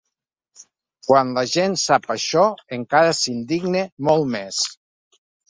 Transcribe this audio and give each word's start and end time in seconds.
Quan 1.07 1.33
la 1.35 1.43
gent 1.51 1.75
sap 1.81 2.07
això, 2.15 2.47
encara 2.79 3.13
s’indigna 3.19 3.85
molt 4.09 4.29
més. 4.39 4.65